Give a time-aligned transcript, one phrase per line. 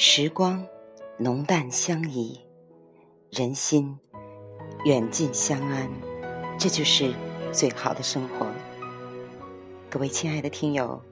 [0.00, 0.64] 时光
[1.16, 2.38] 浓淡相宜，
[3.32, 3.98] 人心
[4.84, 5.90] 远近相安，
[6.56, 7.12] 这就是
[7.50, 8.46] 最好的生活。
[9.90, 11.02] 各位亲爱的听友，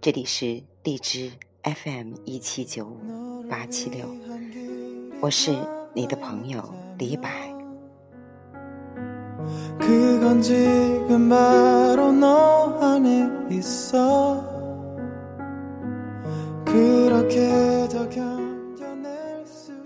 [0.00, 1.32] 这里是荔枝
[1.64, 4.06] FM 一七九五八七六，
[5.20, 5.52] 我是
[5.92, 6.62] 你的朋友
[6.98, 7.28] 李柏。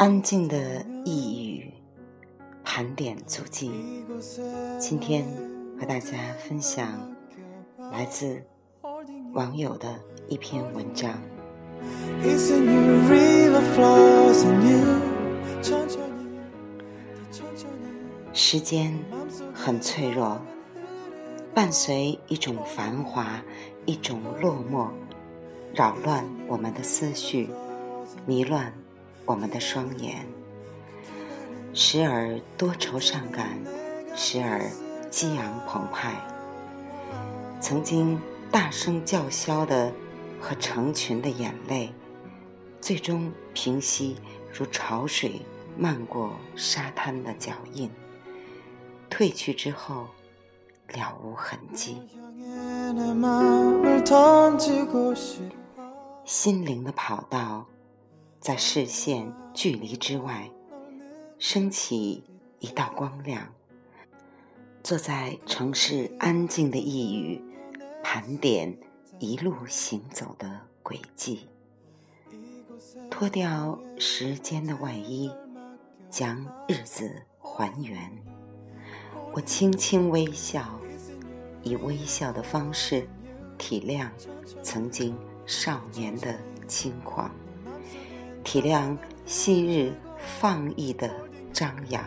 [0.01, 1.71] 安静的抑郁，
[2.65, 3.71] 盘点足迹。
[4.79, 5.27] 今天
[5.79, 7.07] 和大家分享
[7.93, 8.43] 来自
[9.35, 11.13] 网友的一篇文章。
[18.33, 18.99] 时间
[19.53, 20.41] 很脆弱，
[21.53, 23.39] 伴随一种繁华，
[23.85, 24.89] 一种落寞。
[25.75, 27.51] 扰乱我们的思绪，
[28.25, 28.73] 迷乱
[29.31, 30.27] 我们的双眼，
[31.73, 33.47] 时而多愁善感，
[34.17, 34.69] 时而
[35.09, 36.21] 激昂澎湃。
[37.61, 38.21] 曾经
[38.51, 39.93] 大声叫嚣的
[40.41, 41.93] 和成群的眼泪，
[42.81, 44.17] 最终平息
[44.53, 45.41] 如潮水
[45.79, 47.89] 漫过沙滩的脚印，
[49.09, 50.09] 褪去之后
[50.89, 52.03] 了无痕迹。
[56.25, 57.65] 心灵的跑道，
[58.41, 60.51] 在视线距离之外，
[61.39, 62.25] 升起
[62.59, 63.47] 一道光亮。
[64.83, 67.45] 坐在城市安静的一隅，
[68.03, 68.75] 盘点
[69.19, 71.49] 一路行走的轨迹，
[73.11, 75.31] 脱掉时间的外衣，
[76.09, 78.11] 将日子还原。
[79.35, 80.81] 我轻轻微笑，
[81.63, 83.07] 以微笑的方式
[83.59, 84.09] 体谅
[84.63, 85.15] 曾经。
[85.47, 87.29] 少年的轻狂，
[88.43, 88.97] 体谅
[89.27, 91.11] 昔日放逸的
[91.53, 92.03] 张扬，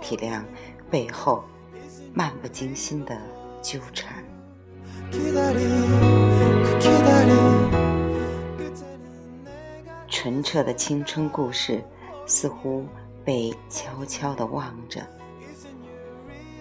[0.00, 0.42] 体谅
[0.90, 1.44] 背后
[2.12, 3.16] 漫不经心的
[3.62, 4.24] 纠缠。
[10.08, 11.82] 纯澈的青春故事
[12.26, 12.84] 似乎
[13.24, 15.00] 被悄悄地望着，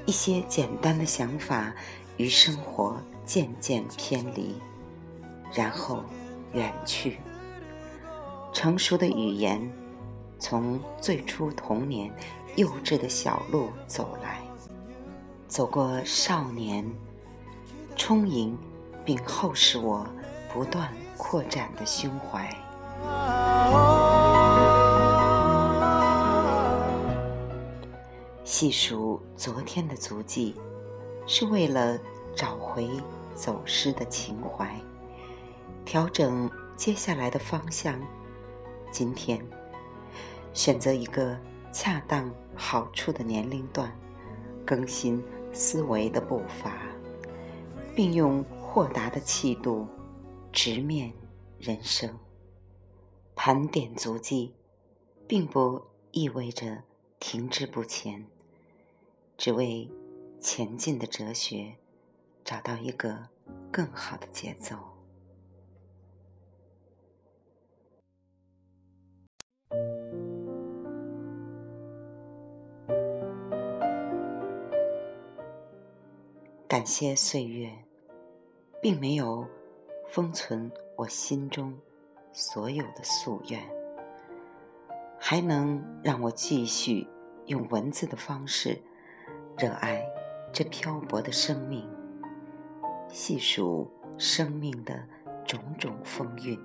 [0.05, 1.73] 一些简单的想法
[2.17, 4.55] 与生活渐渐偏离。
[5.51, 6.03] 然后
[6.53, 7.17] 远去。
[8.51, 9.71] 成熟的语言
[10.37, 12.11] 从最初童年
[12.55, 14.41] 幼稚的小路走来，
[15.47, 16.85] 走过少年，
[17.95, 18.57] 充盈
[19.05, 20.05] 并厚实我
[20.51, 22.49] 不断扩展的胸怀。
[28.43, 30.55] 细数昨天的足迹，
[31.27, 31.97] 是为了
[32.35, 32.89] 找回
[33.33, 34.69] 走失的情怀。
[35.85, 37.97] 调整接下来的方向。
[38.91, 39.39] 今天，
[40.53, 41.37] 选择一个
[41.71, 43.91] 恰当好处的年龄段，
[44.65, 45.23] 更新
[45.53, 46.73] 思维的步伐，
[47.95, 49.87] 并用豁达的气度
[50.51, 51.13] 直面
[51.59, 52.17] 人生。
[53.35, 54.53] 盘点足迹，
[55.27, 56.83] 并不意味着
[57.19, 58.25] 停滞不前，
[59.37, 59.89] 只为
[60.41, 61.75] 前进的哲学
[62.43, 63.27] 找到一个
[63.71, 64.75] 更好的节奏。
[76.69, 77.67] 感谢岁月，
[78.79, 79.43] 并没有
[80.07, 81.75] 封存我心中
[82.31, 83.59] 所有的夙愿，
[85.19, 87.07] 还能让我继续
[87.47, 88.79] 用文字的方式
[89.57, 90.05] 热爱
[90.53, 91.89] 这漂泊的生命，
[93.07, 95.03] 细数生命的
[95.47, 96.55] 种种风韵，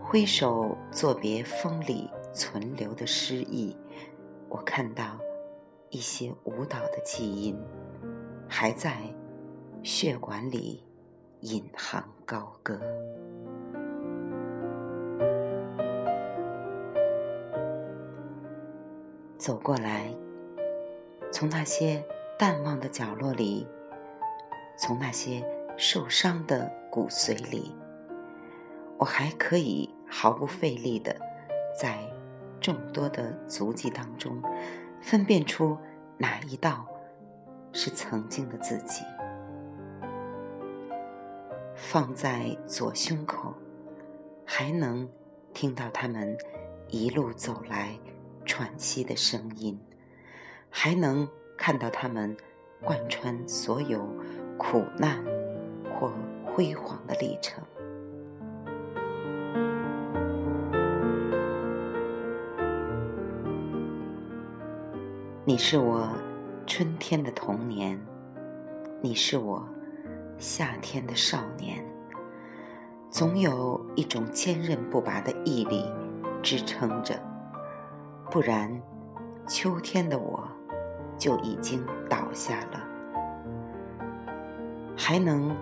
[0.00, 3.76] 挥手作别风里存留的诗意，
[4.48, 5.18] 我看到
[5.90, 7.60] 一些舞蹈的基因。
[8.48, 8.96] 还在
[9.82, 10.82] 血管里
[11.40, 12.80] 引吭高歌，
[19.36, 20.14] 走过来，
[21.30, 22.04] 从那些
[22.38, 23.66] 淡忘的角落里，
[24.78, 25.44] 从那些
[25.76, 27.74] 受伤的骨髓里，
[28.98, 31.14] 我还可以毫不费力的，
[31.78, 31.98] 在
[32.60, 34.42] 众多的足迹当中，
[35.00, 35.76] 分辨出
[36.18, 36.86] 哪一道。
[37.72, 39.04] 是曾经的自己。
[41.74, 43.54] 放在左胸口
[44.44, 45.08] 还能
[45.52, 46.36] 听到他们
[46.88, 47.98] 一路走来
[48.44, 49.78] 喘息的声音
[50.70, 52.36] 还能看到他们
[52.82, 54.06] 贯穿所有
[54.58, 55.22] 苦难
[55.94, 56.12] 或
[56.44, 57.62] 辉煌的历程。
[65.44, 66.08] 你是我
[66.66, 67.98] 春天的童年，
[69.00, 69.64] 你是我
[70.36, 71.82] 夏天的少年。
[73.08, 75.84] 总有一种坚韧不拔的毅力
[76.42, 77.18] 支撑着，
[78.30, 78.82] 不然，
[79.46, 80.46] 秋天的我
[81.16, 82.84] 就已经倒下了。
[84.96, 85.56] 还能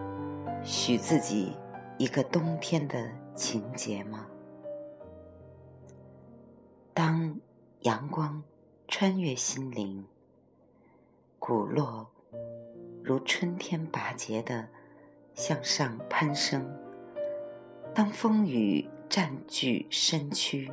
[0.65, 1.55] 许自己
[1.99, 4.27] 一个冬天的情节吗？
[6.95, 7.39] 当
[7.81, 8.43] 阳光
[8.89, 10.05] 穿越心灵，
[11.47, 12.11] 骨落
[13.03, 14.67] 如春天拔节的
[15.35, 16.63] 向上攀升；
[17.95, 20.73] 当风雨占据身躯，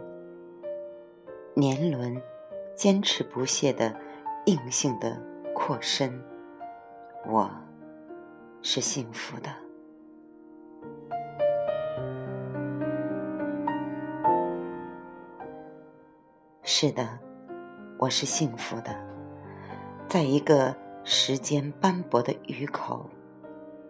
[1.55, 2.21] 年轮
[2.73, 3.93] 坚持不懈的
[4.45, 5.21] 硬性的
[5.53, 6.23] 扩伸，
[7.27, 7.51] 我
[8.61, 9.53] 是幸福的。
[16.63, 17.19] 是的，
[17.97, 19.10] 我是幸福的，
[20.11, 20.75] 在一个
[21.05, 23.09] 时间斑驳的鱼口，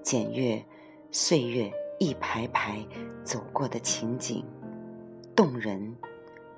[0.04, 0.64] 检阅
[1.10, 2.78] 岁月一排排
[3.24, 4.46] 走过的情景，
[5.36, 5.98] 动人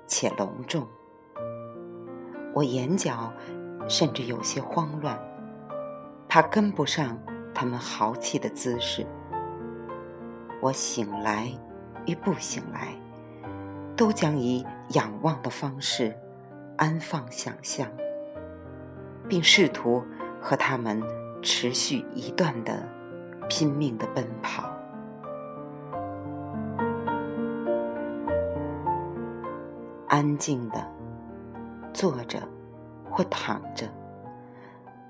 [0.06, 0.86] 且隆重。
[2.52, 3.32] 我眼角
[3.88, 5.18] 甚至有些慌乱，
[6.28, 7.18] 怕跟不上
[7.54, 9.06] 他们豪气的姿势。
[10.60, 11.48] 我醒来
[12.04, 12.88] 与不醒来，
[13.96, 16.14] 都将以仰望的方式。
[16.76, 17.88] 安放想象，
[19.28, 20.02] 并试图
[20.40, 21.02] 和他们
[21.42, 22.88] 持续一段的
[23.48, 24.70] 拼命的奔跑。
[30.08, 30.86] 安静的
[31.92, 32.46] 坐着
[33.10, 33.88] 或躺着，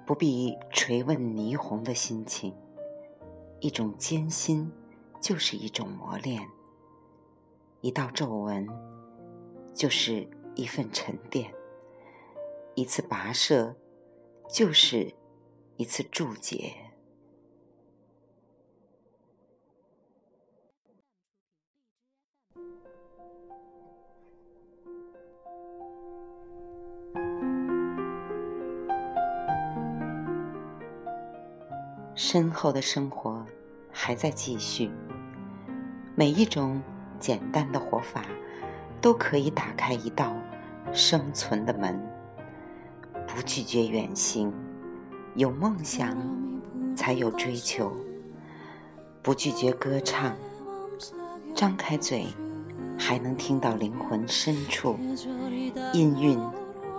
[0.06, 2.55] 不必垂问霓虹的心情。
[3.61, 4.70] 一种艰辛
[5.20, 6.49] 就是一种磨练，
[7.81, 8.69] 一道皱纹
[9.75, 10.28] 就是。
[10.56, 11.52] 一份沉淀，
[12.76, 13.75] 一次跋涉，
[14.49, 15.12] 就是
[15.76, 16.73] 一次注解。
[32.14, 33.44] 身后的生活
[33.93, 34.90] 还在继续，
[36.14, 36.81] 每一种
[37.19, 38.25] 简单的活法。
[39.00, 40.35] 都可以打开一道
[40.90, 42.00] 生存的门，
[43.26, 44.53] 不拒绝远行，
[45.35, 46.17] 有梦想
[46.97, 47.91] 才有追求；
[49.23, 50.37] 不拒绝歌唱，
[51.55, 52.26] 张开嘴
[52.99, 54.97] 还能听到灵魂深处
[55.93, 56.38] 氤氲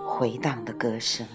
[0.04, 1.26] 回荡的歌声。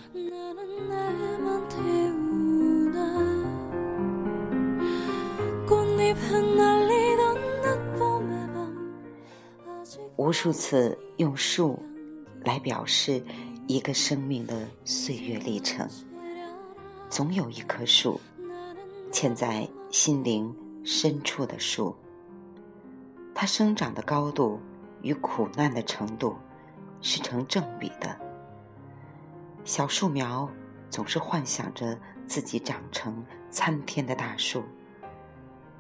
[10.17, 11.83] 无数次用树
[12.45, 13.23] 来表示
[13.71, 15.89] 一个生命的岁月历程，
[17.09, 18.21] 总有一棵树
[19.13, 20.53] 嵌在心灵
[20.83, 21.95] 深处的树，
[23.33, 24.59] 它生长的高度
[25.03, 26.35] 与苦难的程度
[27.01, 28.19] 是成正比的。
[29.65, 30.51] 小树苗
[30.91, 31.97] 总是幻想着
[32.27, 34.65] 自己长成参天的大树，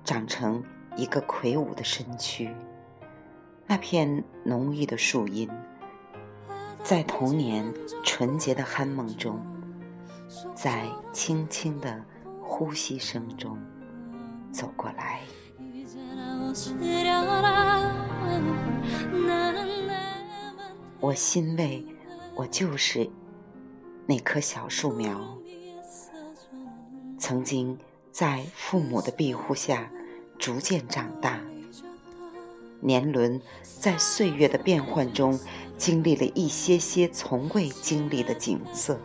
[0.04, 0.62] 长成
[0.96, 2.54] 一个魁梧的身躯。
[3.66, 5.50] 那片浓郁的树荫，
[6.82, 7.72] 在童年
[8.02, 9.40] 纯洁的酣梦中，
[10.54, 12.04] 在轻轻的
[12.42, 13.58] 呼吸声中
[14.52, 15.20] 走过来。
[20.98, 21.86] 我欣慰，
[22.34, 23.08] 我就是
[24.06, 25.38] 那棵小树苗，
[27.18, 27.78] 曾经
[28.10, 29.88] 在父母的庇护下
[30.38, 31.40] 逐渐长大。
[32.82, 35.38] 年轮在岁月的变换中，
[35.80, 39.00] 经历了一些些从未经历的景色，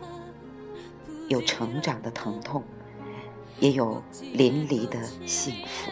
[1.26, 2.62] 有成长的疼痛，
[3.58, 4.02] 也有
[4.34, 5.90] 淋漓的幸福。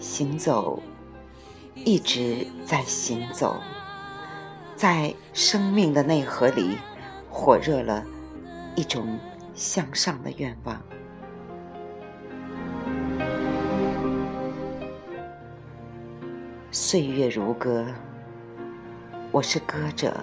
[0.00, 0.82] 行走，
[1.76, 3.60] 一直在行走，
[4.74, 6.76] 在生命的内核里，
[7.30, 8.04] 火热了
[8.74, 9.16] 一种
[9.54, 10.82] 向上的愿望。
[16.88, 17.84] 岁月如歌，
[19.32, 20.20] 我是歌者，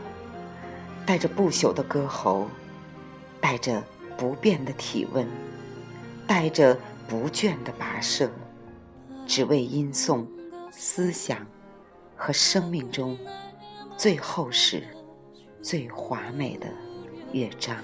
[1.05, 2.47] 带着不朽的歌喉，
[3.41, 3.83] 带着
[4.15, 5.27] 不变的体温，
[6.25, 8.31] 带着不倦的跋涉，
[9.27, 10.25] 只为吟诵
[10.71, 11.45] 思想
[12.15, 13.17] 和生命中
[13.97, 14.83] 最厚实、
[15.61, 16.67] 最华美的
[17.33, 17.75] 乐章。